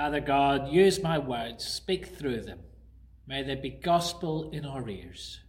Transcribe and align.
Father 0.00 0.20
God, 0.20 0.72
use 0.72 1.02
my 1.02 1.18
words, 1.18 1.62
speak 1.62 2.06
through 2.06 2.40
them. 2.40 2.60
May 3.26 3.42
they 3.42 3.54
be 3.54 3.68
gospel 3.68 4.50
in 4.50 4.64
our 4.64 4.88
ears. 4.88 5.40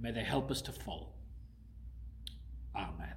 May 0.00 0.12
they 0.12 0.22
help 0.22 0.52
us 0.52 0.62
to 0.62 0.72
follow. 0.72 1.08
Amen. 2.76 3.14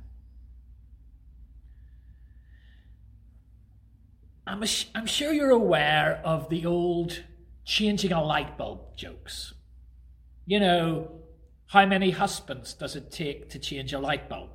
I'm, 4.47 5.05
sure 5.05 5.31
you're 5.31 5.51
aware 5.51 6.19
of 6.25 6.49
the 6.49 6.65
old 6.65 7.21
changing 7.63 8.11
a 8.11 8.23
light 8.23 8.57
bulb 8.57 8.97
jokes. 8.97 9.53
You 10.47 10.61
know, 10.61 11.11
how 11.67 11.85
many 11.85 12.09
husbands 12.09 12.73
does 12.73 12.95
it 12.95 13.11
take 13.11 13.51
to 13.51 13.59
change 13.59 13.93
a 13.93 13.99
light 13.99 14.27
bulb? 14.27 14.49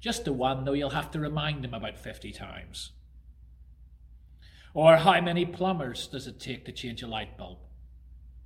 Just 0.00 0.24
the 0.24 0.32
one, 0.32 0.64
though 0.64 0.72
you'll 0.72 0.88
have 0.88 1.10
to 1.10 1.20
remind 1.20 1.62
them 1.62 1.74
about 1.74 1.98
50 1.98 2.32
times. 2.32 2.92
Or 4.74 4.96
how 4.96 5.20
many 5.20 5.44
plumbers 5.44 6.06
does 6.06 6.26
it 6.26 6.40
take 6.40 6.64
to 6.64 6.72
change 6.72 7.02
a 7.02 7.06
light 7.06 7.36
bulb? 7.36 7.58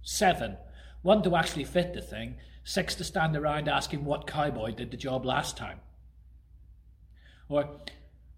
Seven. 0.03 0.57
One 1.03 1.23
to 1.23 1.37
actually 1.37 1.65
fit 1.65 1.95
the 1.95 2.01
thing, 2.01 2.37
six 2.65 2.95
to 2.97 3.05
stand 3.05 3.37
around 3.37 3.69
asking 3.69 4.05
what 4.05 4.27
cowboy 4.27 4.73
did 4.73 4.91
the 4.91 4.97
job 4.97 5.25
last 5.25 5.57
time. 5.57 5.81
Or 7.49 7.81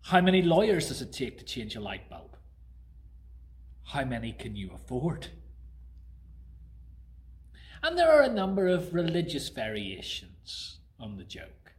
how 0.03 0.21
many 0.21 0.43
lawyers 0.43 0.89
does 0.89 1.01
it 1.01 1.13
take 1.13 1.39
to 1.39 1.45
change 1.45 1.77
a 1.77 1.81
light 1.81 2.11
bulb? 2.11 2.37
How 3.85 4.05
many 4.05 4.33
can 4.33 4.55
you 4.55 4.71
afford? 4.75 5.29
And 7.83 7.97
there 7.97 8.11
are 8.11 8.23
a 8.23 8.29
number 8.29 8.67
of 8.67 8.93
religious 8.93 9.49
variations 9.49 10.79
on 11.01 11.17
the 11.17 11.25
joke. 11.25 11.73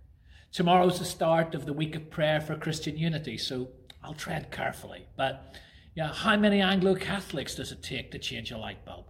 Tomorrow's 0.52 0.98
the 0.98 1.06
start 1.06 1.54
of 1.54 1.66
the 1.66 1.74
week 1.74 1.96
of 1.96 2.10
prayer 2.10 2.42
for 2.42 2.56
Christian 2.56 2.98
unity, 2.98 3.38
so 3.38 3.70
I'll 4.04 4.14
tread 4.14 4.52
carefully. 4.52 5.06
But 5.16 5.56
yeah, 6.00 6.14
how 6.14 6.38
many 6.38 6.62
Anglo 6.62 6.96
Catholics 6.96 7.56
does 7.56 7.74
it 7.74 7.84
take 7.84 8.10
to 8.12 8.20
change 8.20 8.52
a 8.52 8.58
light 8.58 8.86
bulb? 8.86 9.08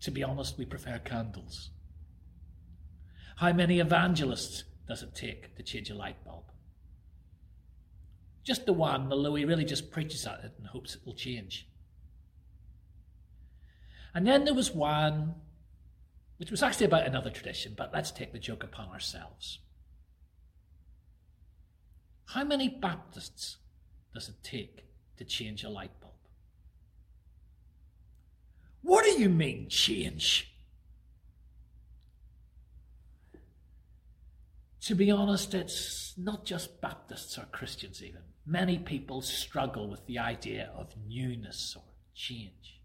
To 0.00 0.10
be 0.10 0.24
honest, 0.24 0.56
we 0.56 0.64
prefer 0.64 0.98
candles. 1.00 1.68
How 3.36 3.52
many 3.52 3.78
evangelists 3.78 4.64
does 4.88 5.02
it 5.02 5.14
take 5.14 5.54
to 5.56 5.62
change 5.62 5.90
a 5.90 5.94
light 5.94 6.24
bulb? 6.24 6.44
Just 8.42 8.64
the 8.64 8.72
one, 8.72 9.12
although 9.12 9.34
he 9.34 9.44
really 9.44 9.66
just 9.66 9.90
preaches 9.90 10.26
at 10.26 10.42
it 10.42 10.52
and 10.56 10.66
hopes 10.66 10.94
it 10.94 11.02
will 11.04 11.12
change. 11.12 11.68
And 14.14 14.26
then 14.26 14.46
there 14.46 14.54
was 14.54 14.74
one, 14.74 15.34
which 16.38 16.50
was 16.50 16.62
actually 16.62 16.86
about 16.86 17.06
another 17.06 17.28
tradition, 17.28 17.74
but 17.76 17.92
let's 17.92 18.10
take 18.10 18.32
the 18.32 18.38
joke 18.38 18.64
upon 18.64 18.88
ourselves. 18.88 19.58
How 22.28 22.44
many 22.44 22.66
Baptists 22.70 23.58
does 24.14 24.30
it 24.30 24.36
take 24.42 24.86
to 25.20 25.24
change 25.26 25.64
a 25.64 25.68
light 25.68 25.90
bulb. 26.00 26.14
What 28.80 29.04
do 29.04 29.10
you 29.20 29.28
mean, 29.28 29.68
change? 29.68 30.50
To 34.80 34.94
be 34.94 35.10
honest, 35.10 35.52
it's 35.52 36.14
not 36.16 36.46
just 36.46 36.80
Baptists 36.80 37.36
or 37.36 37.44
Christians, 37.52 38.02
even. 38.02 38.22
Many 38.46 38.78
people 38.78 39.20
struggle 39.20 39.90
with 39.90 40.06
the 40.06 40.18
idea 40.18 40.70
of 40.74 40.94
newness 41.06 41.76
or 41.76 41.84
change. 42.14 42.80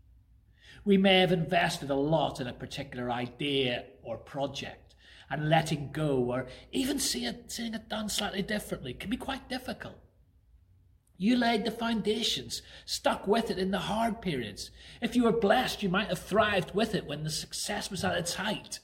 We 0.83 0.97
may 0.97 1.21
have 1.21 1.31
invested 1.31 1.89
a 1.89 1.95
lot 1.95 2.41
in 2.41 2.47
a 2.47 2.53
particular 2.53 3.09
idea 3.09 3.85
or 4.03 4.17
project, 4.17 4.93
and 5.29 5.49
letting 5.49 5.93
go 5.93 6.17
or 6.17 6.47
even 6.73 6.99
seeing 6.99 7.27
it, 7.27 7.45
seeing 7.49 7.73
it 7.73 7.87
done 7.87 8.09
slightly 8.09 8.41
differently 8.41 8.93
can 8.93 9.09
be 9.09 9.15
quite 9.15 9.47
difficult. 9.47 10.04
You 11.17 11.37
laid 11.37 11.63
the 11.63 11.71
foundations, 11.71 12.61
stuck 12.85 13.25
with 13.27 13.49
it 13.49 13.57
in 13.57 13.71
the 13.71 13.79
hard 13.79 14.21
periods. 14.21 14.69
If 15.01 15.15
you 15.15 15.23
were 15.23 15.31
blessed, 15.31 15.81
you 15.81 15.89
might 15.89 16.09
have 16.09 16.19
thrived 16.19 16.75
with 16.75 16.93
it 16.93 17.05
when 17.05 17.23
the 17.23 17.29
success 17.29 17.89
was 17.89 18.03
at 18.03 18.17
its 18.17 18.35
height. 18.35 18.79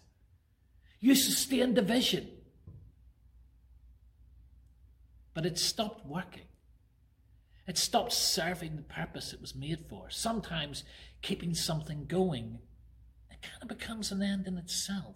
You 0.99 1.15
sustained 1.15 1.75
the 1.75 1.81
vision. 1.81 2.29
But 5.33 5.45
it 5.45 5.57
stopped 5.57 6.05
working. 6.05 6.47
It 7.67 7.77
stopped 7.77 8.13
serving 8.13 8.75
the 8.75 8.81
purpose 8.81 9.33
it 9.33 9.41
was 9.41 9.55
made 9.55 9.85
for. 9.89 10.09
Sometimes 10.09 10.83
keeping 11.21 11.53
something 11.53 12.05
going, 12.05 12.59
it 13.29 13.41
kind 13.41 13.61
of 13.61 13.67
becomes 13.67 14.11
an 14.11 14.21
end 14.21 14.47
in 14.47 14.57
itself. 14.57 15.15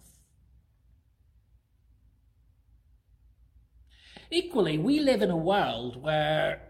Equally, 4.30 4.76
we 4.76 5.00
live 5.00 5.22
in 5.22 5.30
a 5.30 5.36
world 5.36 6.02
where 6.02 6.60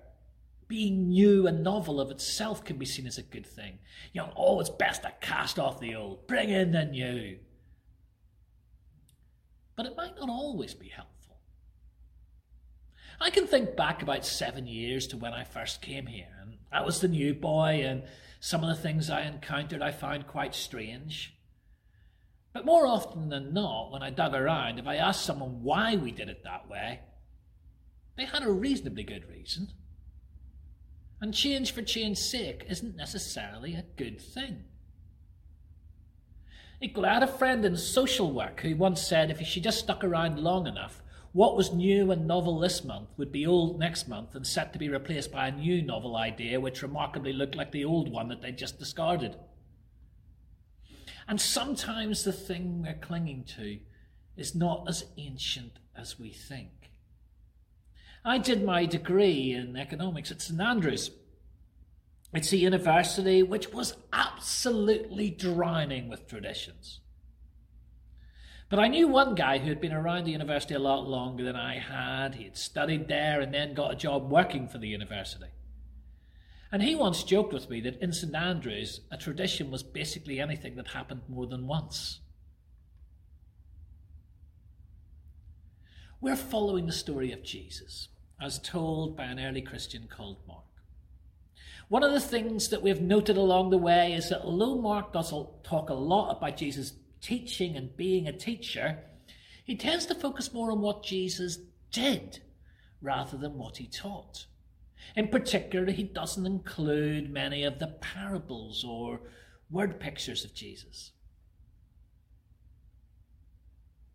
being 0.69 1.09
new 1.09 1.47
and 1.47 1.63
novel 1.63 2.01
of 2.01 2.11
itself 2.11 2.65
can 2.65 2.77
be 2.77 2.87
seen 2.87 3.07
as 3.07 3.19
a 3.19 3.23
good 3.23 3.47
thing. 3.47 3.79
You 4.13 4.23
know, 4.23 4.33
oh, 4.37 4.61
it's 4.61 4.71
best 4.71 5.03
to 5.03 5.13
cast 5.21 5.59
off 5.59 5.81
the 5.81 5.95
old, 5.95 6.27
bring 6.27 6.51
in 6.51 6.73
the 6.73 6.85
new. 6.85 7.39
But 9.77 9.87
it 9.87 9.97
might 9.97 10.17
not 10.19 10.29
always 10.29 10.75
be 10.75 10.89
helpful. 10.89 11.37
I 13.21 13.31
can 13.31 13.47
think 13.47 13.77
back 13.77 14.03
about 14.03 14.27
seven 14.27 14.67
years 14.67 15.07
to 15.09 15.17
when 15.17 15.33
I 15.33 15.45
first 15.45 15.81
came 15.81 16.07
here, 16.07 16.29
and 16.41 16.59
I 16.73 16.83
was 16.83 17.01
the 17.01 17.09
new 17.09 17.33
boy, 17.33 17.83
and 17.85 18.03
some 18.41 18.63
of 18.63 18.69
the 18.69 18.83
things 18.83 19.09
I 19.09 19.23
encountered 19.23 19.83
I 19.83 19.93
found 19.93 20.27
quite 20.27 20.55
strange. 20.55 21.35
But 22.53 22.67
more 22.67 22.87
often 22.87 23.29
than 23.29 23.53
not, 23.55 23.93
when 23.93 24.03
I 24.03 24.11
dug 24.11 24.35
around, 24.35 24.79
if 24.79 24.87
I 24.87 24.97
asked 24.97 25.25
someone 25.25 25.63
why 25.63 25.97
we 25.97 26.11
did 26.11 26.29
it 26.29 26.43
that 26.45 26.69
way, 26.69 27.01
they 28.17 28.25
had 28.25 28.43
a 28.43 28.51
reasonably 28.51 29.05
good 29.05 29.29
reason. 29.29 29.69
And 31.21 31.33
change 31.33 31.73
for 31.73 31.83
change's 31.83 32.31
sake 32.31 32.67
isn't 32.69 32.97
necessarily 32.97 33.75
a 33.75 33.85
good 33.97 34.21
thing. 34.21 34.65
Equally, 36.81 37.09
I 37.09 37.15
had 37.15 37.23
a 37.23 37.27
friend 37.27 37.65
in 37.65 37.77
social 37.77 38.33
work 38.33 38.61
who 38.61 38.77
once 38.77 39.01
said 39.01 39.31
if 39.31 39.41
she 39.41 39.61
just 39.61 39.79
stuck 39.79 40.05
around 40.05 40.39
long 40.39 40.67
enough, 40.67 41.03
what 41.33 41.57
was 41.57 41.73
new 41.73 42.11
and 42.11 42.27
novel 42.27 42.59
this 42.59 42.85
month 42.85 43.11
would 43.17 43.33
be 43.33 43.47
old 43.47 43.79
next 43.79 44.09
month 44.09 44.35
and 44.35 44.47
set 44.47 44.73
to 44.73 44.79
be 44.79 44.89
replaced 44.89 45.33
by 45.33 45.49
a 45.49 45.53
new 45.53 45.83
novel 45.83 46.17
idea 46.17 46.61
which 46.61 46.83
remarkably 46.83 47.33
looked 47.33 47.55
like 47.55 47.73
the 47.73 47.85
old 47.85 48.11
one 48.11 48.29
that 48.29 48.43
they'd 48.43 48.59
just 48.59 48.79
discarded. 48.79 49.37
And 51.29 51.41
sometimes 51.41 52.25
the 52.25 52.33
thing 52.33 52.83
we're 52.83 52.95
clinging 52.95 53.45
to 53.57 53.79
is 54.37 54.55
not 54.55 54.87
as 54.89 55.05
ancient 55.17 55.73
as 55.97 56.19
we 56.19 56.31
think. 56.31 56.86
I 58.27 58.39
did 58.39 58.65
my 58.65 58.87
degree 58.87 59.53
in 59.53 59.77
economics 59.77 60.33
at 60.33 60.43
St 60.43 60.61
Andrews. 60.61 61.13
It's 62.35 62.53
a 62.53 62.57
university 62.57 63.45
which 63.45 63.73
was 63.73 63.97
absolutely 64.13 65.31
drowning 65.31 66.09
with 66.09 66.27
traditions. 66.27 66.99
But 68.69 68.81
I 68.81 68.89
knew 68.89 69.07
one 69.07 69.37
guy 69.37 69.59
who 69.59 69.69
had 69.69 69.81
been 69.81 69.93
around 69.93 70.25
the 70.25 70.33
university 70.33 70.75
a 70.75 70.81
lot 70.81 71.09
longer 71.09 71.45
than 71.45 71.55
I 71.55 71.79
had. 71.79 72.35
He 72.35 72.43
had 72.43 72.57
studied 72.57 73.07
there 73.07 73.41
and 73.41 73.55
then 73.55 73.75
got 73.75 73.93
a 73.93 73.97
job 73.97 74.29
working 74.29 74.67
for 74.67 74.79
the 74.79 74.89
university. 74.89 75.53
And 76.73 76.83
he 76.83 76.97
once 76.97 77.23
joked 77.23 77.53
with 77.53 77.71
me 77.71 77.81
that 77.83 78.03
in 78.03 78.13
St 78.13 78.35
Andrews, 78.35 79.03
a 79.09 79.17
tradition 79.17 79.71
was 79.71 79.85
basically 79.85 80.41
anything 80.41 80.75
that 80.75 80.89
happened 80.89 81.23
more 81.29 81.47
than 81.47 81.69
once. 81.69 82.19
We're 86.21 86.35
following 86.35 86.87
the 86.87 86.93
story 86.93 87.31
of 87.31 87.45
Jesus 87.45 88.09
as 88.41 88.59
told 88.59 89.17
by 89.17 89.25
an 89.25 89.41
early 89.41 89.63
Christian 89.63 90.09
called 90.09 90.39
Mark. 90.47 90.65
One 91.89 92.03
of 92.03 92.13
the 92.13 92.21
things 92.21 92.69
that 92.69 92.83
we've 92.83 93.01
noted 93.01 93.37
along 93.37 93.71
the 93.71 93.79
way 93.79 94.13
is 94.13 94.29
that 94.29 94.43
although 94.43 94.77
Mark 94.77 95.13
does 95.13 95.33
talk 95.63 95.89
a 95.89 95.95
lot 95.95 96.37
about 96.37 96.57
Jesus 96.57 96.95
teaching 97.21 97.77
and 97.77 97.97
being 97.97 98.27
a 98.27 98.37
teacher, 98.37 98.99
he 99.65 99.77
tends 99.77 100.07
to 100.07 100.15
focus 100.15 100.53
more 100.53 100.71
on 100.71 100.81
what 100.81 101.05
Jesus 101.05 101.59
did 101.93 102.41
rather 103.01 103.37
than 103.37 103.57
what 103.57 103.77
he 103.77 103.87
taught. 103.87 104.47
In 105.15 105.29
particular, 105.29 105.93
he 105.93 106.03
doesn't 106.03 106.47
include 106.47 107.31
many 107.31 107.63
of 107.63 107.79
the 107.79 107.87
parables 107.87 108.85
or 108.85 109.21
word 109.71 110.01
pictures 110.01 110.45
of 110.45 110.55
Jesus. 110.55 111.13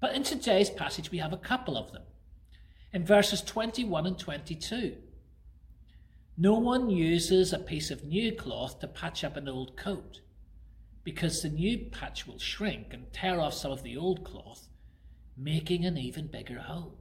But 0.01 0.13
in 0.13 0.24
today's 0.24 0.69
passage, 0.69 1.12
we 1.12 1.19
have 1.19 1.31
a 1.31 1.38
couple 1.38 1.77
of 1.77 1.91
them 1.94 2.03
in 2.93 3.05
verses 3.05 3.41
21 3.41 4.05
and 4.05 4.19
22. 4.19 4.97
No 6.38 6.53
one 6.53 6.89
uses 6.89 7.53
a 7.53 7.59
piece 7.59 7.91
of 7.91 8.03
new 8.03 8.31
cloth 8.31 8.79
to 8.79 8.88
patch 8.88 9.23
up 9.23 9.38
an 9.38 9.47
old 9.47 9.77
coat, 9.77 10.21
because 11.03 11.41
the 11.41 11.49
new 11.49 11.77
patch 11.77 12.27
will 12.27 12.39
shrink 12.39 12.93
and 12.93 13.11
tear 13.13 13.39
off 13.39 13.53
some 13.53 13.71
of 13.71 13.83
the 13.83 13.95
old 13.95 14.23
cloth, 14.23 14.67
making 15.38 15.85
an 15.85 15.97
even 15.97 16.27
bigger 16.27 16.59
hole. 16.59 16.97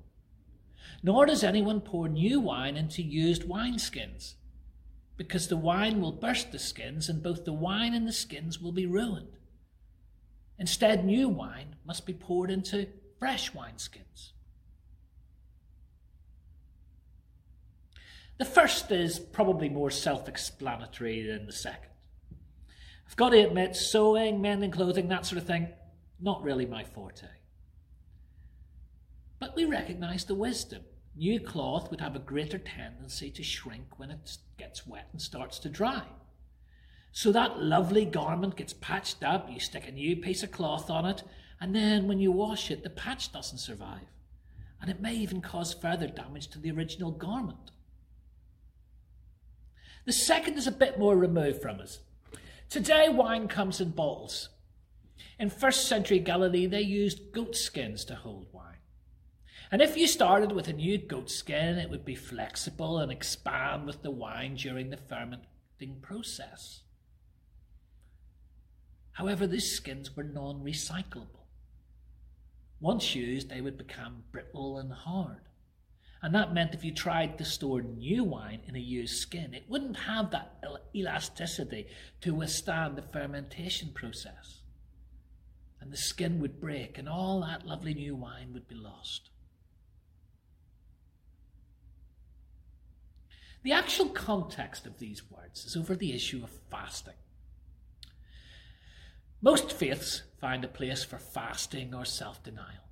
Nor 1.03 1.27
does 1.27 1.43
anyone 1.43 1.81
pour 1.81 2.09
new 2.09 2.41
wine 2.41 2.77
into 2.77 3.03
used 3.03 3.49
wineskins, 3.49 4.35
because 5.17 5.49
the 5.49 5.57
wine 5.57 6.01
will 6.01 6.13
burst 6.13 6.53
the 6.53 6.59
skins, 6.59 7.09
and 7.09 7.23
both 7.23 7.45
the 7.45 7.53
wine 7.53 7.95
and 7.95 8.07
the 8.07 8.13
skins 8.13 8.61
will 8.61 8.73
be 8.73 8.87
ruined. 8.87 9.37
Instead, 10.59 11.05
new 11.05 11.29
wine 11.29 11.77
must 11.85 12.05
be 12.05 12.13
poured 12.13 12.51
into 12.51 12.89
fresh 13.19 13.53
wineskins. 13.53 14.33
The 18.41 18.47
first 18.47 18.91
is 18.91 19.19
probably 19.19 19.69
more 19.69 19.91
self 19.91 20.27
explanatory 20.27 21.27
than 21.27 21.45
the 21.45 21.53
second. 21.53 21.91
I've 23.07 23.17
got 23.17 23.31
to 23.31 23.47
admit, 23.47 23.77
sewing, 23.77 24.41
mending 24.41 24.71
clothing, 24.71 25.09
that 25.09 25.27
sort 25.27 25.43
of 25.43 25.47
thing, 25.47 25.69
not 26.19 26.43
really 26.43 26.65
my 26.65 26.83
forte. 26.83 27.27
But 29.39 29.55
we 29.57 29.67
recognise 29.67 30.25
the 30.25 30.35
wisdom. 30.35 30.85
New 31.15 31.39
cloth 31.39 31.91
would 31.91 32.01
have 32.01 32.17
a 32.17 32.19
greater 32.19 32.57
tendency 32.57 33.31
to 33.31 33.43
shrink 33.43 33.99
when 33.99 34.11
it 34.11 34.39
gets 34.57 34.87
wet 34.87 35.09
and 35.13 35.21
starts 35.21 35.59
to 35.59 35.69
dry. 35.69 36.05
So 37.13 37.33
that 37.33 37.61
lovely 37.61 38.07
garment 38.07 38.57
gets 38.57 38.73
patched 38.73 39.23
up, 39.23 39.51
you 39.51 39.61
stick 39.61 39.87
a 39.87 39.93
new 39.93 40.17
piece 40.17 40.43
of 40.43 40.51
cloth 40.51 40.89
on 40.89 41.05
it, 41.05 41.25
and 41.61 41.77
then 41.77 42.09
when 42.09 42.21
you 42.21 42.33
wash 42.33 42.71
it, 42.71 42.85
the 42.85 42.89
patch 42.89 43.35
doesn't 43.35 43.59
survive. 43.59 44.09
And 44.81 44.91
it 44.91 45.03
may 45.03 45.15
even 45.15 45.43
cause 45.43 45.75
further 45.75 46.07
damage 46.07 46.49
to 46.49 46.59
the 46.59 46.71
original 46.71 47.11
garment. 47.11 47.71
The 50.05 50.13
second 50.13 50.57
is 50.57 50.67
a 50.67 50.73
bit 50.73 50.99
more 50.99 51.17
removed 51.17 51.61
from 51.61 51.81
us. 51.81 52.01
Today, 52.69 53.09
wine 53.09 53.49
comes 53.49 53.81
in 53.81 53.91
bottles. 53.91 54.49
In 55.39 55.51
first 55.51 55.89
century 55.89 56.19
Galilee, 56.19 56.67
they 56.67 56.81
used 56.81 57.33
goat 57.33 57.57
skins 57.57 58.05
to 58.07 58.15
hold 58.15 58.47
wine. 58.53 58.77
And 59.73 59.81
if 59.81 59.97
you 59.97 60.07
started 60.07 60.53
with 60.53 60.69
a 60.69 60.73
new 60.73 60.99
goat 60.99 61.31
skin, 61.31 61.79
it 61.79 61.91
would 61.91 62.05
be 62.05 62.15
flexible 62.15 62.99
and 62.99 63.13
expand 63.13 63.87
with 63.87 64.03
the 64.03 64.11
wine 64.11 64.57
during 64.57 64.91
the 64.91 64.97
fermenting 64.97 66.01
process. 66.03 66.83
However, 69.13 69.47
these 69.47 69.71
skins 69.71 70.17
were 70.17 70.25
non 70.25 70.61
recyclable. 70.65 71.47
Once 72.81 73.15
used, 73.15 73.49
they 73.49 73.61
would 73.61 73.77
become 73.77 74.25
brittle 74.33 74.79
and 74.79 74.93
hard. 74.93 75.43
And 76.23 76.35
that 76.35 76.53
meant 76.53 76.75
if 76.75 76.85
you 76.85 76.93
tried 76.93 77.39
to 77.39 77.45
store 77.45 77.81
new 77.81 78.25
wine 78.25 78.61
in 78.67 78.77
a 78.77 78.81
used 78.81 79.17
skin, 79.17 79.55
it 79.55 79.65
wouldn't 79.69 79.97
have 79.97 80.31
that 80.33 80.63
elasticity 80.95 81.87
to 82.21 82.35
withstand 82.35 82.97
the 82.97 83.03
fermentation 83.03 83.91
process. 83.95 84.61
And 85.81 85.91
the 85.91 85.97
skin 85.97 86.41
would 86.41 86.61
break, 86.61 86.99
and 86.99 87.09
all 87.09 87.41
that 87.41 87.67
lovely 87.67 87.95
new 87.95 88.15
wine 88.15 88.53
would 88.53 88.69
be 88.69 88.75
lost. 88.75 89.31
The 93.63 93.73
actual 93.73 94.11
context 94.11 94.87
of 94.87 94.99
these 94.99 95.23
words 95.31 95.65
is 95.65 95.77
over 95.77 95.95
the 95.95 96.13
issue 96.13 96.43
of 96.43 96.51
fasting. 96.71 97.15
Most 99.41 99.73
faiths 99.73 100.23
find 100.39 100.65
a 100.65 100.69
place 100.69 101.03
for 101.03 101.19
fasting 101.19 101.95
or 101.95 102.05
self 102.05 102.43
denial. 102.43 102.90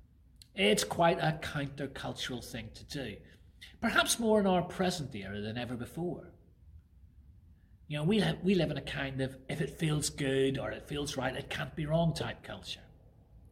It's 0.59 0.83
quite 0.83 1.19
a 1.19 1.39
countercultural 1.41 2.43
thing 2.43 2.67
to 2.73 2.83
do, 2.83 3.15
perhaps 3.79 4.19
more 4.19 4.41
in 4.41 4.45
our 4.45 4.61
present 4.61 5.15
era 5.15 5.39
than 5.39 5.57
ever 5.57 5.77
before. 5.77 6.33
You 7.87 7.97
know, 7.99 8.03
we, 8.03 8.21
we 8.43 8.55
live 8.55 8.69
in 8.69 8.75
a 8.75 8.81
kind 8.81 9.21
of 9.21 9.37
if 9.47 9.61
it 9.61 9.79
feels 9.79 10.09
good 10.09 10.59
or 10.59 10.69
it 10.71 10.85
feels 10.85 11.15
right, 11.15 11.33
it 11.33 11.49
can't 11.49 11.73
be 11.77 11.85
wrong 11.85 12.13
type 12.13 12.43
culture. 12.43 12.81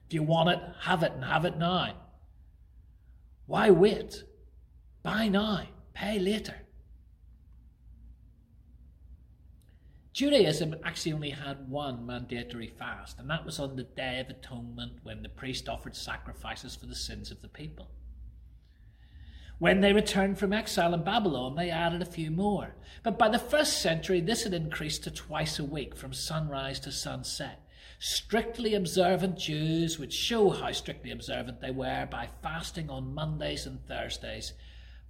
If 0.07 0.15
you 0.15 0.21
want 0.21 0.49
it, 0.49 0.59
have 0.81 1.01
it 1.01 1.13
and 1.13 1.23
have 1.23 1.45
it 1.45 1.57
now. 1.57 1.93
Why 3.45 3.69
wait? 3.69 4.25
Buy 5.01 5.29
now, 5.29 5.61
pay 5.93 6.19
later. 6.19 6.55
Judaism 10.17 10.75
actually 10.83 11.13
only 11.13 11.29
had 11.29 11.69
one 11.69 12.07
mandatory 12.07 12.73
fast, 12.79 13.19
and 13.19 13.29
that 13.29 13.45
was 13.45 13.59
on 13.59 13.75
the 13.75 13.83
Day 13.83 14.19
of 14.19 14.31
Atonement 14.31 14.93
when 15.03 15.21
the 15.21 15.29
priest 15.29 15.69
offered 15.69 15.95
sacrifices 15.95 16.75
for 16.75 16.87
the 16.87 16.95
sins 16.95 17.29
of 17.29 17.43
the 17.43 17.47
people. 17.47 17.91
When 19.59 19.81
they 19.81 19.93
returned 19.93 20.39
from 20.39 20.53
exile 20.53 20.95
in 20.95 21.03
Babylon, 21.03 21.53
they 21.53 21.69
added 21.69 22.01
a 22.01 22.05
few 22.05 22.31
more. 22.31 22.73
But 23.03 23.19
by 23.19 23.29
the 23.29 23.37
first 23.37 23.79
century, 23.79 24.19
this 24.19 24.43
had 24.43 24.55
increased 24.55 25.03
to 25.03 25.11
twice 25.11 25.59
a 25.59 25.63
week 25.63 25.95
from 25.95 26.13
sunrise 26.13 26.79
to 26.79 26.91
sunset. 26.91 27.61
Strictly 27.99 28.73
observant 28.73 29.37
Jews 29.37 29.99
would 29.99 30.11
show 30.11 30.49
how 30.49 30.71
strictly 30.71 31.11
observant 31.11 31.61
they 31.61 31.69
were 31.69 32.07
by 32.09 32.29
fasting 32.41 32.89
on 32.89 33.13
Mondays 33.13 33.67
and 33.67 33.85
Thursdays 33.85 34.53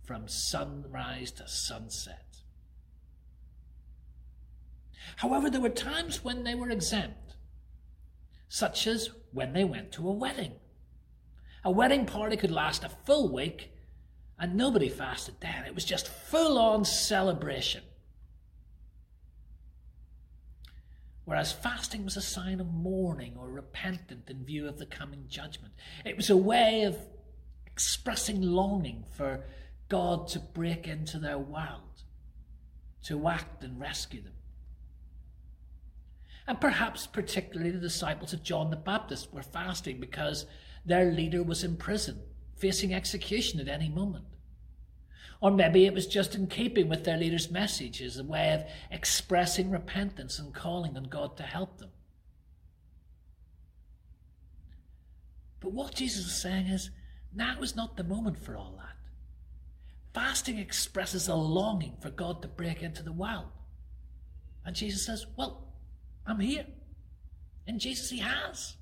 from 0.03 0.27
sunrise 0.27 1.31
to 1.31 1.48
sunset. 1.48 2.26
However, 5.18 5.50
there 5.50 5.62
were 5.62 5.70
times 5.70 6.24
when 6.24 6.44
they 6.44 6.56
were 6.56 6.70
exempt, 6.70 7.36
such 8.50 8.88
as 8.88 9.10
when 9.32 9.54
they 9.54 9.64
went 9.64 9.92
to 9.94 10.08
a 10.08 10.14
wedding. 10.14 10.54
A 11.64 11.72
wedding 11.72 12.06
party 12.06 12.38
could 12.38 12.52
last 12.52 12.84
a 12.84 12.90
full 12.90 13.32
week, 13.32 13.72
and 14.40 14.56
nobody 14.56 14.90
fasted 14.90 15.36
then. 15.40 15.66
It 15.66 15.76
was 15.76 15.86
just 15.86 16.08
full 16.08 16.58
on 16.58 16.86
celebration. 16.86 17.84
Whereas 21.26 21.52
fasting 21.52 22.06
was 22.06 22.16
a 22.16 22.22
sign 22.22 22.62
of 22.62 22.68
mourning 22.74 23.36
or 23.38 23.50
repentant 23.50 24.30
in 24.30 24.46
view 24.46 24.66
of 24.68 24.78
the 24.78 24.86
coming 24.86 25.26
judgment. 25.28 25.74
It 26.06 26.16
was 26.16 26.30
a 26.30 26.38
way 26.38 26.84
of 26.84 26.98
expressing 27.66 28.42
longing 28.42 29.04
for 29.12 29.44
God 29.90 30.30
to 30.30 30.40
break 30.40 30.88
into 30.88 31.20
their 31.20 31.38
world, 31.38 32.04
to 33.04 33.28
act 33.28 33.64
and 33.64 33.80
rescue 33.80 34.22
them 34.22 34.34
and 36.48 36.62
perhaps 36.62 37.06
particularly 37.06 37.72
the 37.72 37.80
disciples 37.80 38.32
of 38.32 38.42
John 38.42 38.70
the 38.70 38.78
Baptist 38.78 39.34
were 39.34 39.44
fasting 39.44 40.00
because 40.00 40.46
their 40.86 41.12
leader 41.12 41.44
was 41.44 41.64
in 41.64 41.76
prison, 41.76 42.22
facing 42.56 42.94
execution 42.94 43.60
at 43.60 43.68
any 43.68 43.90
moment. 43.90 44.26
Or 45.42 45.52
maybe 45.52 45.86
it 45.86 45.94
was 45.94 46.08
just 46.08 46.34
in 46.34 46.48
keeping 46.48 46.88
with 46.88 47.04
their 47.04 47.18
leader's 47.18 47.52
message 47.52 48.02
as 48.02 48.18
a 48.18 48.24
way 48.24 48.54
of 48.54 48.64
expressing 48.90 49.70
repentance 49.70 50.40
and 50.40 50.54
calling 50.54 50.96
on 50.98 51.04
God 51.04 51.38
to 51.38 51.44
help 51.44 51.78
them. 51.78 51.92
But 55.60 55.74
what 55.74 55.96
Jesus 55.96 56.26
is 56.26 56.42
saying 56.42 56.68
is, 56.68 56.90
now 57.36 57.58
is 57.62 57.76
not 57.76 57.98
the 57.98 58.04
moment 58.04 58.40
for 58.40 58.56
all 58.56 58.76
that. 58.78 58.96
Fasting 60.14 60.58
expresses 60.58 61.28
a 61.28 61.36
longing 61.36 61.98
for 62.02 62.10
God 62.10 62.42
to 62.42 62.48
break 62.48 62.82
into 62.82 63.04
the 63.04 63.12
world. 63.12 63.52
And 64.66 64.76
Jesus 64.76 65.06
says, 65.06 65.28
Well, 65.36 65.67
I'm 66.27 66.39
here. 66.39 66.65
And 67.65 67.79
Jesus, 67.79 68.09
He 68.09 68.19
has. 68.19 68.75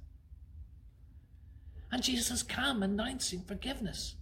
And 1.91 2.03
Jesus 2.03 2.29
has 2.29 2.43
come 2.43 2.83
announcing 2.83 3.41
forgiveness. 3.41 4.15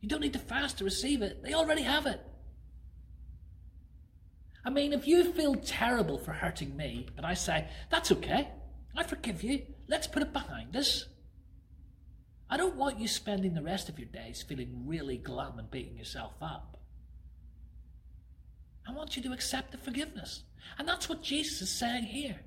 You 0.00 0.08
don't 0.08 0.20
need 0.20 0.32
to 0.32 0.38
fast 0.38 0.78
to 0.78 0.84
receive 0.84 1.22
it, 1.22 1.42
they 1.42 1.54
already 1.54 1.82
have 1.82 2.06
it. 2.06 2.20
I 4.64 4.70
mean, 4.70 4.92
if 4.92 5.06
you 5.06 5.32
feel 5.32 5.54
terrible 5.54 6.18
for 6.18 6.32
hurting 6.32 6.76
me, 6.76 7.06
but 7.16 7.24
I 7.24 7.34
say, 7.34 7.68
that's 7.90 8.12
okay, 8.12 8.48
I 8.96 9.02
forgive 9.02 9.42
you, 9.42 9.62
let's 9.86 10.06
put 10.06 10.22
it 10.22 10.32
behind 10.32 10.76
us. 10.76 11.06
I 12.50 12.56
don't 12.56 12.76
want 12.76 12.98
you 12.98 13.08
spending 13.08 13.54
the 13.54 13.62
rest 13.62 13.88
of 13.88 13.98
your 13.98 14.08
days 14.08 14.42
feeling 14.42 14.84
really 14.86 15.16
glum 15.16 15.58
and 15.58 15.70
beating 15.70 15.96
yourself 15.96 16.32
up. 16.40 16.78
I 18.86 18.92
want 18.92 19.16
you 19.16 19.22
to 19.24 19.32
accept 19.32 19.70
the 19.70 19.78
forgiveness. 19.78 20.42
And 20.78 20.86
that's 20.86 21.08
what 21.08 21.22
Jesus 21.22 21.62
is 21.62 21.70
saying 21.70 22.04
here. 22.04 22.40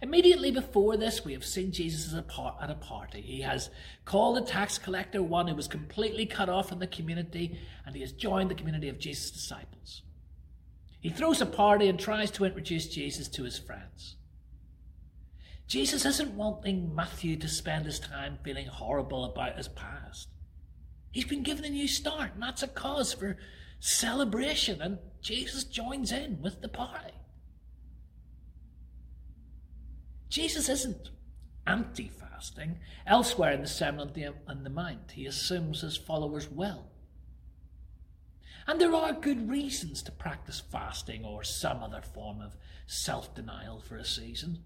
Immediately 0.00 0.52
before 0.52 0.96
this, 0.96 1.24
we 1.24 1.32
have 1.32 1.44
seen 1.44 1.72
Jesus 1.72 2.14
at 2.14 2.70
a 2.70 2.74
party. 2.74 3.20
He 3.20 3.40
has 3.40 3.68
called 4.04 4.36
the 4.36 4.42
tax 4.42 4.78
collector 4.78 5.22
one 5.22 5.48
who 5.48 5.56
was 5.56 5.66
completely 5.66 6.24
cut 6.24 6.48
off 6.48 6.68
from 6.68 6.78
the 6.78 6.86
community, 6.86 7.58
and 7.84 7.94
he 7.94 8.02
has 8.02 8.12
joined 8.12 8.50
the 8.50 8.54
community 8.54 8.88
of 8.88 9.00
Jesus' 9.00 9.32
disciples. 9.32 10.02
He 11.00 11.10
throws 11.10 11.40
a 11.40 11.46
party 11.46 11.88
and 11.88 11.98
tries 11.98 12.30
to 12.32 12.44
introduce 12.44 12.88
Jesus 12.88 13.28
to 13.28 13.42
his 13.42 13.58
friends. 13.58 14.16
Jesus 15.66 16.06
isn't 16.06 16.34
wanting 16.34 16.94
Matthew 16.94 17.36
to 17.36 17.48
spend 17.48 17.84
his 17.84 18.00
time 18.00 18.38
feeling 18.42 18.66
horrible 18.66 19.24
about 19.24 19.56
his 19.56 19.68
past. 19.68 20.28
He's 21.10 21.24
been 21.24 21.42
given 21.42 21.64
a 21.64 21.70
new 21.70 21.88
start, 21.88 22.34
and 22.34 22.42
that's 22.42 22.62
a 22.62 22.68
cause 22.68 23.12
for 23.12 23.36
celebration, 23.80 24.80
and 24.80 24.98
Jesus 25.20 25.64
joins 25.64 26.12
in 26.12 26.40
with 26.40 26.60
the 26.60 26.68
party. 26.68 27.14
Jesus 30.28 30.68
isn't 30.68 31.10
anti 31.66 32.08
fasting. 32.08 32.78
Elsewhere 33.06 33.52
in 33.52 33.60
the 33.60 33.66
Sermon 33.66 34.10
on 34.46 34.64
the 34.64 34.70
Mount, 34.70 35.12
he 35.12 35.26
assumes 35.26 35.80
his 35.80 35.96
followers 35.96 36.50
will. 36.50 36.86
And 38.66 38.80
there 38.80 38.94
are 38.94 39.12
good 39.14 39.48
reasons 39.48 40.02
to 40.02 40.12
practice 40.12 40.60
fasting 40.60 41.24
or 41.24 41.42
some 41.42 41.82
other 41.82 42.02
form 42.02 42.42
of 42.42 42.56
self 42.86 43.34
denial 43.34 43.80
for 43.80 43.96
a 43.96 44.04
season. 44.04 44.62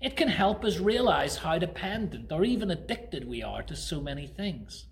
It 0.00 0.16
can 0.16 0.28
help 0.28 0.64
us 0.64 0.78
realize 0.78 1.38
how 1.38 1.58
dependent 1.58 2.32
or 2.32 2.44
even 2.44 2.70
addicted 2.70 3.28
we 3.28 3.42
are 3.42 3.62
to 3.62 3.76
so 3.76 4.00
many 4.00 4.26
things. 4.26 4.86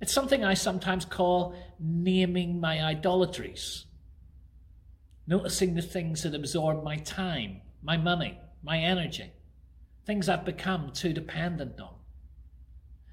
It's 0.00 0.12
something 0.12 0.44
I 0.44 0.54
sometimes 0.54 1.04
call 1.04 1.54
naming 1.78 2.60
my 2.60 2.82
idolatries. 2.82 3.86
Noticing 5.26 5.74
the 5.74 5.82
things 5.82 6.22
that 6.22 6.34
absorb 6.34 6.84
my 6.84 6.96
time, 6.96 7.62
my 7.82 7.96
money, 7.96 8.38
my 8.62 8.78
energy, 8.78 9.32
things 10.04 10.28
I've 10.28 10.44
become 10.44 10.92
too 10.92 11.12
dependent 11.12 11.80
on. 11.80 11.94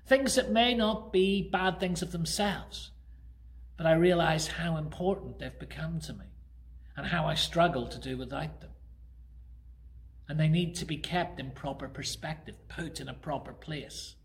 Things 0.06 0.36
that 0.36 0.52
may 0.52 0.74
not 0.74 1.13
be 1.13 1.50
bad 1.50 1.80
things 1.80 2.02
of 2.02 2.12
themselves, 2.12 2.92
but 3.78 3.88
I 3.88 3.94
realize 3.94 4.48
how 4.48 4.78
important 4.78 5.40
they've 5.40 5.60
become 5.60 6.00
to 6.02 6.13
me 6.13 6.25
and 6.96 7.08
how 7.08 7.25
I 7.25 7.36
struggle 7.36 7.88
to 7.88 8.00
do 8.00 8.18
without 8.18 8.62
them. 8.62 8.70
And 10.28 10.40
they 10.40 10.48
need 10.48 10.75
to 10.75 10.86
be 10.86 10.98
kept 10.98 11.40
in 11.40 11.52
proper 11.52 11.88
perspective, 11.88 12.56
put 12.68 13.00
in 13.00 13.08
a 13.08 13.13
proper 13.13 13.54
place. 13.54 14.16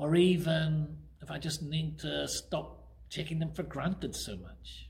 Or 0.00 0.16
even 0.16 0.96
if 1.20 1.30
I 1.30 1.38
just 1.38 1.62
need 1.62 1.98
to 1.98 2.26
stop 2.26 2.88
taking 3.10 3.38
them 3.38 3.52
for 3.52 3.62
granted 3.62 4.16
so 4.16 4.34
much. 4.34 4.88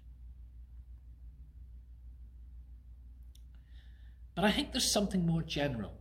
But 4.37 4.45
I 4.45 4.53
think 4.53 4.71
there's 4.71 4.89
something 4.89 5.27
more 5.27 5.43
general 5.43 5.95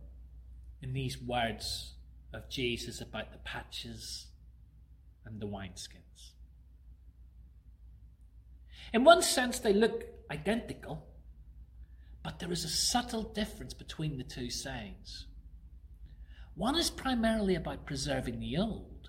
in 0.80 0.92
these 0.92 1.20
words 1.20 1.94
of 2.32 2.48
Jesus 2.48 3.00
about 3.00 3.32
the 3.32 3.38
patches 3.38 4.28
and 5.24 5.40
the 5.40 5.48
wineskins. 5.48 6.30
In 8.92 9.02
one 9.02 9.22
sense, 9.22 9.58
they 9.58 9.72
look 9.72 10.04
identical, 10.30 11.04
but 12.22 12.38
there 12.38 12.52
is 12.52 12.64
a 12.64 12.68
subtle 12.68 13.24
difference 13.24 13.74
between 13.74 14.18
the 14.18 14.24
two 14.24 14.50
sayings. 14.50 15.26
One 16.60 16.76
is 16.76 16.90
primarily 16.90 17.54
about 17.54 17.86
preserving 17.86 18.38
the 18.38 18.58
old, 18.58 19.08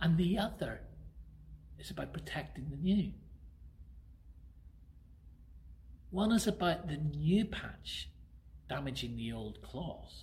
and 0.00 0.16
the 0.16 0.38
other 0.38 0.80
is 1.78 1.90
about 1.90 2.14
protecting 2.14 2.70
the 2.70 2.78
new. 2.78 3.12
One 6.08 6.32
is 6.32 6.46
about 6.46 6.88
the 6.88 6.96
new 6.96 7.44
patch 7.44 8.08
damaging 8.70 9.18
the 9.18 9.30
old 9.32 9.60
cloth, 9.60 10.14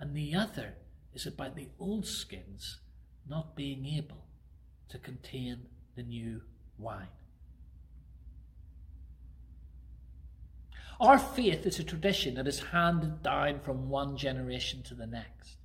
and 0.00 0.16
the 0.16 0.34
other 0.34 0.74
is 1.14 1.26
about 1.26 1.54
the 1.54 1.68
old 1.78 2.08
skins 2.08 2.80
not 3.24 3.54
being 3.54 3.86
able 3.86 4.26
to 4.88 4.98
contain 4.98 5.68
the 5.94 6.02
new 6.02 6.42
wine. 6.76 7.19
Our 10.98 11.18
faith 11.18 11.66
is 11.66 11.78
a 11.78 11.84
tradition 11.84 12.34
that 12.34 12.48
is 12.48 12.60
handed 12.60 13.22
down 13.22 13.60
from 13.60 13.88
one 13.88 14.16
generation 14.16 14.82
to 14.84 14.94
the 14.94 15.06
next. 15.06 15.56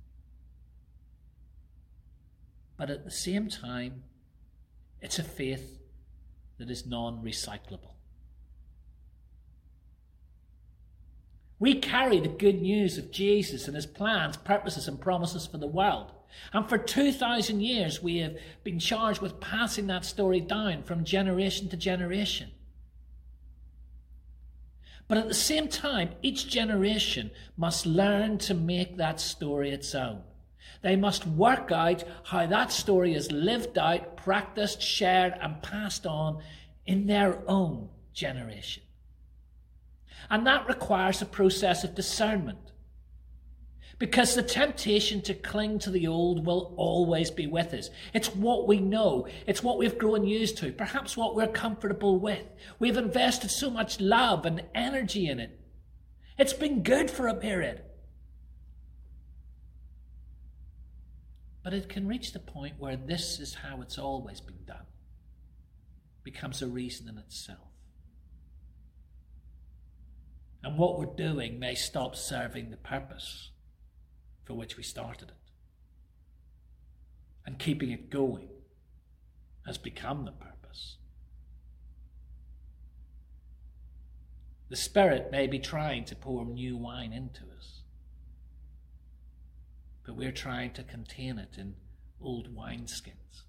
But 2.76 2.90
at 2.90 3.04
the 3.04 3.10
same 3.10 3.48
time, 3.48 4.04
it's 5.00 5.18
a 5.18 5.22
faith 5.22 5.78
that 6.58 6.70
is 6.70 6.86
non 6.86 7.22
recyclable. 7.22 7.94
We 11.58 11.80
carry 11.80 12.20
the 12.20 12.28
good 12.28 12.60
news 12.60 12.98
of 12.98 13.10
Jesus 13.10 13.66
and 13.66 13.74
his 13.74 13.86
plans, 13.86 14.36
purposes, 14.36 14.88
and 14.88 15.00
promises 15.00 15.46
for 15.46 15.56
the 15.56 15.66
world. 15.66 16.12
And 16.52 16.68
for 16.68 16.76
2,000 16.76 17.60
years, 17.60 18.02
we 18.02 18.18
have 18.18 18.36
been 18.62 18.78
charged 18.78 19.22
with 19.22 19.40
passing 19.40 19.86
that 19.86 20.04
story 20.04 20.40
down 20.40 20.82
from 20.82 21.04
generation 21.04 21.68
to 21.70 21.76
generation. 21.76 22.50
But 25.08 25.18
at 25.18 25.28
the 25.28 25.34
same 25.34 25.68
time, 25.68 26.10
each 26.22 26.48
generation 26.48 27.30
must 27.56 27.86
learn 27.86 28.38
to 28.38 28.54
make 28.54 28.96
that 28.96 29.20
story 29.20 29.70
its 29.70 29.94
own. 29.94 30.22
They 30.82 30.96
must 30.96 31.26
work 31.26 31.70
out 31.70 32.04
how 32.24 32.46
that 32.46 32.72
story 32.72 33.14
is 33.14 33.30
lived 33.30 33.78
out, 33.78 34.16
practiced, 34.16 34.82
shared, 34.82 35.34
and 35.40 35.62
passed 35.62 36.06
on 36.06 36.42
in 36.86 37.06
their 37.06 37.38
own 37.48 37.88
generation. 38.12 38.82
And 40.28 40.46
that 40.46 40.68
requires 40.68 41.22
a 41.22 41.26
process 41.26 41.84
of 41.84 41.94
discernment. 41.94 42.72
Because 43.98 44.34
the 44.34 44.42
temptation 44.42 45.22
to 45.22 45.32
cling 45.32 45.78
to 45.80 45.90
the 45.90 46.06
old 46.06 46.44
will 46.44 46.74
always 46.76 47.30
be 47.30 47.46
with 47.46 47.72
us. 47.72 47.88
It's 48.12 48.34
what 48.34 48.68
we 48.68 48.78
know. 48.78 49.26
It's 49.46 49.62
what 49.62 49.78
we've 49.78 49.96
grown 49.96 50.26
used 50.26 50.58
to. 50.58 50.70
Perhaps 50.72 51.16
what 51.16 51.34
we're 51.34 51.48
comfortable 51.48 52.18
with. 52.18 52.44
We've 52.78 52.98
invested 52.98 53.50
so 53.50 53.70
much 53.70 53.98
love 53.98 54.44
and 54.44 54.64
energy 54.74 55.28
in 55.28 55.40
it. 55.40 55.58
It's 56.38 56.52
been 56.52 56.82
good 56.82 57.10
for 57.10 57.26
a 57.26 57.34
period. 57.34 57.82
But 61.64 61.72
it 61.72 61.88
can 61.88 62.06
reach 62.06 62.32
the 62.32 62.38
point 62.38 62.74
where 62.78 62.96
this 62.96 63.40
is 63.40 63.54
how 63.54 63.80
it's 63.80 63.98
always 63.98 64.40
been 64.40 64.64
done. 64.66 64.84
becomes 66.22 66.60
a 66.60 66.66
reason 66.66 67.08
in 67.08 67.16
itself. 67.18 67.68
And 70.62 70.76
what 70.76 70.98
we're 70.98 71.06
doing 71.06 71.58
may 71.58 71.74
stop 71.74 72.14
serving 72.14 72.70
the 72.70 72.76
purpose 72.76 73.50
for 74.46 74.54
which 74.54 74.76
we 74.76 74.82
started 74.82 75.28
it. 75.28 75.34
And 77.44 77.58
keeping 77.58 77.90
it 77.90 78.08
going 78.08 78.48
has 79.66 79.76
become 79.76 80.24
the 80.24 80.32
purpose. 80.32 80.96
The 84.68 84.76
Spirit 84.76 85.30
may 85.30 85.46
be 85.46 85.58
trying 85.58 86.04
to 86.06 86.16
pour 86.16 86.44
new 86.44 86.76
wine 86.76 87.12
into 87.12 87.42
us, 87.56 87.82
but 90.04 90.16
we're 90.16 90.32
trying 90.32 90.72
to 90.72 90.82
contain 90.82 91.38
it 91.38 91.56
in 91.58 91.74
old 92.20 92.56
wineskins. 92.56 93.42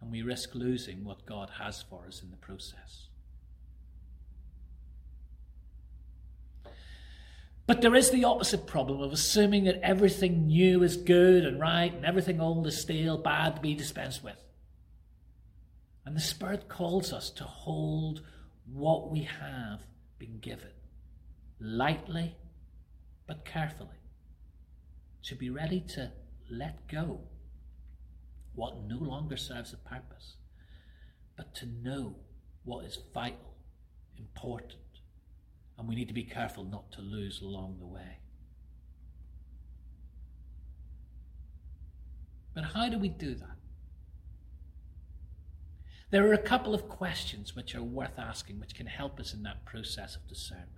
And 0.00 0.10
we 0.10 0.20
risk 0.20 0.54
losing 0.54 1.04
what 1.04 1.24
God 1.24 1.52
has 1.58 1.82
for 1.82 2.06
us 2.06 2.22
in 2.22 2.30
the 2.30 2.36
process. 2.36 3.08
But 7.66 7.80
there 7.80 7.94
is 7.94 8.10
the 8.10 8.24
opposite 8.24 8.66
problem 8.66 9.00
of 9.00 9.12
assuming 9.12 9.64
that 9.64 9.80
everything 9.82 10.46
new 10.46 10.82
is 10.82 10.96
good 10.96 11.46
and 11.46 11.58
right 11.58 11.92
and 11.92 12.04
everything 12.04 12.40
old 12.40 12.66
is 12.66 12.80
stale, 12.80 13.16
bad 13.16 13.56
to 13.56 13.62
be 13.62 13.74
dispensed 13.74 14.22
with. 14.22 14.36
And 16.04 16.14
the 16.14 16.20
Spirit 16.20 16.68
calls 16.68 17.12
us 17.12 17.30
to 17.30 17.44
hold 17.44 18.22
what 18.70 19.10
we 19.10 19.22
have 19.22 19.80
been 20.18 20.38
given 20.40 20.70
lightly 21.60 22.36
but 23.26 23.44
carefully, 23.44 23.88
to 25.22 25.34
be 25.34 25.48
ready 25.48 25.80
to 25.80 26.12
let 26.50 26.86
go 26.88 27.20
what 28.54 28.84
no 28.86 28.98
longer 28.98 29.36
serves 29.36 29.72
a 29.72 29.76
purpose, 29.76 30.36
but 31.36 31.54
to 31.54 31.66
know 31.66 32.16
what 32.64 32.84
is 32.84 32.98
vital, 33.12 33.54
important, 34.18 34.93
and 35.78 35.88
we 35.88 35.94
need 35.94 36.08
to 36.08 36.14
be 36.14 36.24
careful 36.24 36.64
not 36.64 36.92
to 36.92 37.00
lose 37.00 37.40
along 37.40 37.78
the 37.78 37.86
way. 37.86 38.18
But 42.54 42.64
how 42.74 42.88
do 42.88 42.98
we 42.98 43.08
do 43.08 43.34
that? 43.34 43.56
There 46.10 46.28
are 46.28 46.32
a 46.32 46.38
couple 46.38 46.74
of 46.74 46.88
questions 46.88 47.56
which 47.56 47.74
are 47.74 47.82
worth 47.82 48.18
asking, 48.18 48.60
which 48.60 48.76
can 48.76 48.86
help 48.86 49.18
us 49.18 49.34
in 49.34 49.42
that 49.42 49.64
process 49.64 50.14
of 50.14 50.28
discernment. 50.28 50.70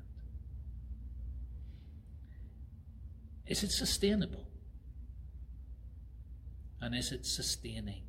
Is 3.47 3.63
it 3.63 3.71
sustainable? 3.71 4.47
And 6.81 6.95
is 6.95 7.13
it 7.13 7.27
sustaining? 7.27 8.05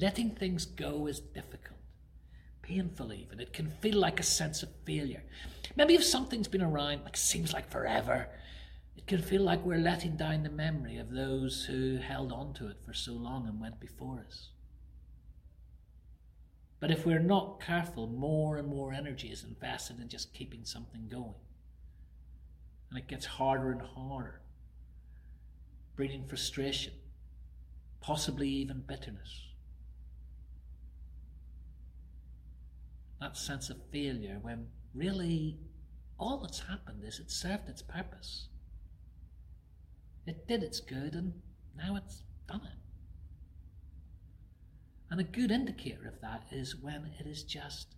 Letting 0.00 0.30
things 0.30 0.64
go 0.64 1.06
is 1.06 1.20
difficult, 1.20 1.78
painful 2.62 3.12
even. 3.12 3.38
It 3.38 3.52
can 3.52 3.70
feel 3.70 3.98
like 3.98 4.18
a 4.18 4.22
sense 4.22 4.62
of 4.62 4.70
failure. 4.86 5.22
Maybe 5.76 5.94
if 5.94 6.02
something's 6.02 6.48
been 6.48 6.62
around, 6.62 7.04
like 7.04 7.18
seems 7.18 7.52
like 7.52 7.70
forever, 7.70 8.28
it 8.96 9.06
can 9.06 9.20
feel 9.20 9.42
like 9.42 9.62
we're 9.62 9.76
letting 9.76 10.16
down 10.16 10.42
the 10.42 10.48
memory 10.48 10.96
of 10.96 11.10
those 11.10 11.66
who 11.66 11.98
held 11.98 12.32
on 12.32 12.54
to 12.54 12.68
it 12.68 12.78
for 12.86 12.94
so 12.94 13.12
long 13.12 13.46
and 13.46 13.60
went 13.60 13.78
before 13.78 14.24
us. 14.26 14.48
But 16.78 16.90
if 16.90 17.04
we're 17.04 17.18
not 17.18 17.60
careful, 17.60 18.06
more 18.06 18.56
and 18.56 18.68
more 18.68 18.94
energy 18.94 19.28
is 19.28 19.44
invested 19.44 20.00
in 20.00 20.08
just 20.08 20.32
keeping 20.32 20.64
something 20.64 21.08
going. 21.08 21.34
And 22.88 22.98
it 22.98 23.06
gets 23.06 23.26
harder 23.26 23.70
and 23.70 23.82
harder, 23.82 24.40
breeding 25.94 26.24
frustration, 26.24 26.94
possibly 28.00 28.48
even 28.48 28.80
bitterness. 28.80 29.49
That 33.20 33.36
sense 33.36 33.70
of 33.70 33.76
failure 33.92 34.38
when 34.42 34.66
really 34.94 35.58
all 36.18 36.38
that's 36.38 36.60
happened 36.60 37.02
is 37.04 37.18
it 37.18 37.30
served 37.30 37.68
its 37.68 37.82
purpose. 37.82 38.48
It 40.26 40.46
did 40.46 40.62
its 40.62 40.80
good 40.80 41.14
and 41.14 41.34
now 41.76 41.96
it's 41.96 42.22
done 42.48 42.62
it. 42.64 42.78
And 45.10 45.20
a 45.20 45.24
good 45.24 45.50
indicator 45.50 46.06
of 46.06 46.20
that 46.20 46.44
is 46.52 46.76
when 46.76 47.10
it 47.18 47.26
is 47.26 47.42
just 47.42 47.94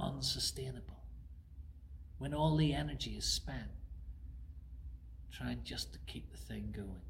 unsustainable, 0.00 1.02
when 2.18 2.32
all 2.32 2.56
the 2.56 2.72
energy 2.72 3.12
is 3.12 3.24
spent 3.24 3.70
trying 5.32 5.60
just 5.62 5.92
to 5.92 5.98
keep 6.06 6.30
the 6.30 6.38
thing 6.38 6.72
going. 6.74 7.02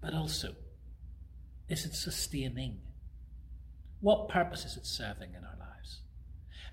But 0.00 0.14
also, 0.14 0.54
is 1.72 1.86
it 1.86 1.94
sustaining? 1.94 2.78
What 4.00 4.28
purpose 4.28 4.66
is 4.66 4.76
it 4.76 4.84
serving 4.84 5.30
in 5.30 5.42
our 5.42 5.56
lives? 5.58 6.00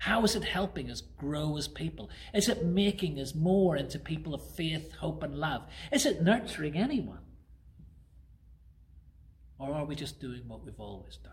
How 0.00 0.22
is 0.24 0.36
it 0.36 0.44
helping 0.44 0.90
us 0.90 1.00
grow 1.00 1.56
as 1.56 1.68
people? 1.68 2.10
Is 2.34 2.50
it 2.50 2.66
making 2.66 3.18
us 3.18 3.34
more 3.34 3.76
into 3.76 3.98
people 3.98 4.34
of 4.34 4.54
faith, 4.54 4.92
hope, 4.96 5.22
and 5.22 5.38
love? 5.38 5.62
Is 5.90 6.04
it 6.04 6.22
nurturing 6.22 6.76
anyone? 6.76 7.20
Or 9.58 9.72
are 9.72 9.86
we 9.86 9.94
just 9.94 10.20
doing 10.20 10.42
what 10.46 10.64
we've 10.64 10.78
always 10.78 11.16
done? 11.16 11.32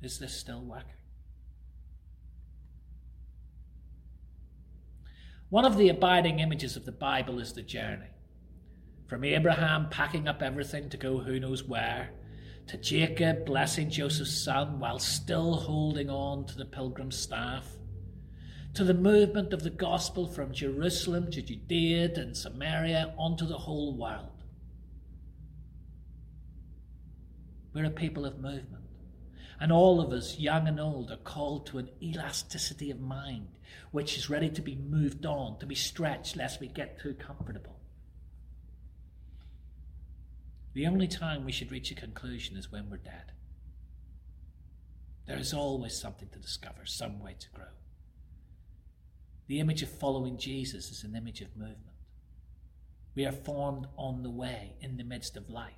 Is 0.00 0.18
this 0.18 0.34
still 0.34 0.62
working? 0.62 0.94
One 5.50 5.66
of 5.66 5.76
the 5.76 5.90
abiding 5.90 6.38
images 6.38 6.74
of 6.74 6.86
the 6.86 6.92
Bible 6.92 7.38
is 7.38 7.52
the 7.52 7.62
journey. 7.62 8.06
From 9.10 9.24
Abraham 9.24 9.88
packing 9.90 10.28
up 10.28 10.40
everything 10.40 10.88
to 10.90 10.96
go 10.96 11.18
who 11.18 11.40
knows 11.40 11.64
where, 11.64 12.10
to 12.68 12.76
Jacob 12.76 13.44
blessing 13.44 13.90
Joseph's 13.90 14.44
son 14.44 14.78
while 14.78 15.00
still 15.00 15.54
holding 15.54 16.08
on 16.08 16.46
to 16.46 16.56
the 16.56 16.64
pilgrim's 16.64 17.16
staff, 17.16 17.66
to 18.74 18.84
the 18.84 18.94
movement 18.94 19.52
of 19.52 19.64
the 19.64 19.70
gospel 19.70 20.28
from 20.28 20.52
Jerusalem 20.52 21.28
to 21.32 21.42
Judea 21.42 22.12
and 22.14 22.36
Samaria 22.36 23.12
onto 23.18 23.48
the 23.48 23.58
whole 23.58 23.96
world. 23.98 24.44
We're 27.74 27.86
a 27.86 27.90
people 27.90 28.24
of 28.24 28.38
movement. 28.38 28.84
And 29.58 29.72
all 29.72 30.00
of 30.00 30.12
us, 30.12 30.38
young 30.38 30.68
and 30.68 30.78
old, 30.78 31.10
are 31.10 31.16
called 31.16 31.66
to 31.66 31.78
an 31.78 31.90
elasticity 32.00 32.92
of 32.92 33.00
mind, 33.00 33.48
which 33.90 34.16
is 34.16 34.30
ready 34.30 34.50
to 34.50 34.62
be 34.62 34.76
moved 34.76 35.26
on, 35.26 35.58
to 35.58 35.66
be 35.66 35.74
stretched, 35.74 36.36
lest 36.36 36.60
we 36.60 36.68
get 36.68 37.00
too 37.00 37.14
comfortable. 37.14 37.79
The 40.72 40.86
only 40.86 41.08
time 41.08 41.44
we 41.44 41.52
should 41.52 41.72
reach 41.72 41.90
a 41.90 41.94
conclusion 41.94 42.56
is 42.56 42.70
when 42.70 42.88
we're 42.90 42.98
dead. 42.98 43.32
There 45.26 45.38
is 45.38 45.52
always 45.52 45.96
something 45.96 46.28
to 46.28 46.38
discover, 46.38 46.86
some 46.86 47.20
way 47.20 47.34
to 47.38 47.50
grow. 47.50 47.64
The 49.48 49.58
image 49.58 49.82
of 49.82 49.90
following 49.90 50.38
Jesus 50.38 50.90
is 50.90 51.02
an 51.02 51.16
image 51.16 51.40
of 51.40 51.56
movement. 51.56 51.86
We 53.16 53.26
are 53.26 53.32
formed 53.32 53.86
on 53.96 54.22
the 54.22 54.30
way, 54.30 54.76
in 54.80 54.96
the 54.96 55.04
midst 55.04 55.36
of 55.36 55.50
life. 55.50 55.74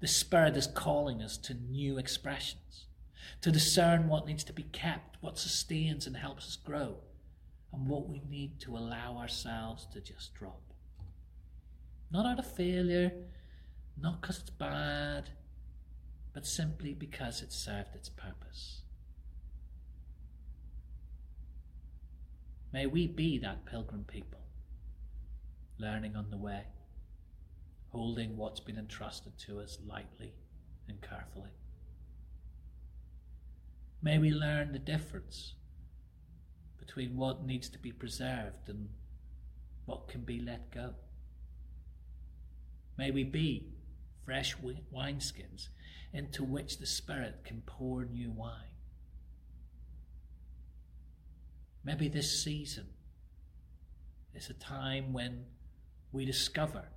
The 0.00 0.06
Spirit 0.06 0.56
is 0.56 0.66
calling 0.66 1.22
us 1.22 1.36
to 1.38 1.54
new 1.54 1.98
expressions, 1.98 2.86
to 3.42 3.52
discern 3.52 4.08
what 4.08 4.26
needs 4.26 4.44
to 4.44 4.52
be 4.52 4.62
kept, 4.62 5.18
what 5.20 5.38
sustains 5.38 6.06
and 6.06 6.16
helps 6.16 6.46
us 6.46 6.56
grow, 6.56 6.96
and 7.72 7.86
what 7.86 8.08
we 8.08 8.22
need 8.30 8.60
to 8.60 8.76
allow 8.76 9.18
ourselves 9.18 9.86
to 9.92 10.00
just 10.00 10.34
drop. 10.34 10.62
Not 12.10 12.24
out 12.24 12.38
of 12.38 12.50
failure, 12.50 13.12
not 14.00 14.20
because 14.20 14.38
it's 14.38 14.50
bad, 14.50 15.30
but 16.32 16.46
simply 16.46 16.94
because 16.94 17.42
it 17.42 17.52
served 17.52 17.94
its 17.94 18.08
purpose. 18.08 18.82
May 22.72 22.86
we 22.86 23.06
be 23.06 23.38
that 23.38 23.64
pilgrim 23.66 24.04
people, 24.04 24.40
learning 25.78 26.16
on 26.16 26.30
the 26.30 26.36
way 26.36 26.64
holding 27.90 28.36
what's 28.36 28.60
been 28.60 28.78
entrusted 28.78 29.32
to 29.38 29.60
us 29.60 29.78
lightly 29.86 30.34
and 30.88 31.00
carefully. 31.00 31.50
May 34.02 34.18
we 34.18 34.30
learn 34.30 34.72
the 34.72 34.78
difference 34.78 35.54
between 36.78 37.16
what 37.16 37.44
needs 37.44 37.68
to 37.70 37.78
be 37.78 37.92
preserved 37.92 38.68
and 38.68 38.88
what 39.86 40.08
can 40.08 40.20
be 40.20 40.38
let 40.38 40.70
go. 40.70 40.94
May 42.96 43.10
we 43.10 43.24
be 43.24 43.66
fresh 44.28 44.54
wineskins 44.94 45.68
into 46.12 46.44
which 46.44 46.76
the 46.76 46.84
Spirit 46.84 47.40
can 47.44 47.62
pour 47.64 48.04
new 48.04 48.30
wine. 48.30 48.76
Maybe 51.82 52.08
this 52.08 52.44
season 52.44 52.88
is 54.34 54.50
a 54.50 54.52
time 54.52 55.14
when 55.14 55.46
we 56.12 56.26
discover 56.26 56.88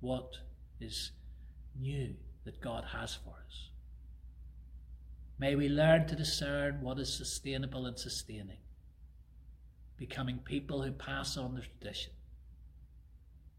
what 0.00 0.38
is 0.80 1.10
new 1.78 2.14
that 2.46 2.62
God 2.62 2.84
has 2.94 3.14
for 3.14 3.34
us. 3.46 3.68
May 5.38 5.54
we 5.54 5.68
learn 5.68 6.06
to 6.06 6.16
discern 6.16 6.80
what 6.80 6.98
is 6.98 7.12
sustainable 7.12 7.84
and 7.84 7.98
sustaining, 7.98 8.62
becoming 9.98 10.38
people 10.38 10.80
who 10.80 10.92
pass 10.92 11.36
on 11.36 11.56
the 11.56 11.60
tradition, 11.60 12.14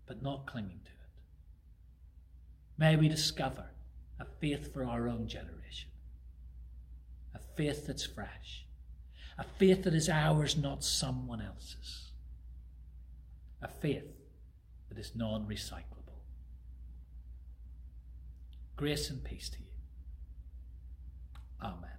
but 0.08 0.24
not 0.24 0.48
clinging 0.48 0.80
to. 0.86 0.99
May 2.80 2.96
we 2.96 3.10
discover 3.10 3.66
a 4.22 4.26
faith 4.40 4.74
for 4.74 4.86
our 4.86 5.10
own 5.10 5.28
generation, 5.28 5.90
a 7.36 7.40
faith 7.58 7.86
that's 7.86 8.06
fresh, 8.06 8.66
a 9.38 9.44
faith 9.44 9.84
that 9.84 9.94
is 9.94 10.08
ours, 10.08 10.56
not 10.56 10.82
someone 10.82 11.42
else's, 11.42 12.12
a 13.62 13.68
faith 13.68 14.08
that 14.88 14.98
is 14.98 15.12
non 15.14 15.46
recyclable. 15.46 15.84
Grace 18.78 19.10
and 19.10 19.22
peace 19.26 19.50
to 19.50 19.60
you. 19.60 19.66
Amen. 21.62 21.99